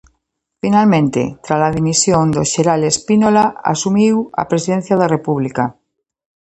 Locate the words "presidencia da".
4.51-5.11